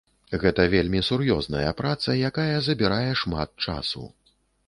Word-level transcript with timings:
Гэта 0.43 0.63
вельмі 0.75 1.01
сур'ёзная 1.09 1.73
праца, 1.83 2.15
якая 2.31 2.55
забірае 2.69 3.11
шмат 3.25 3.49
часу. 3.67 4.03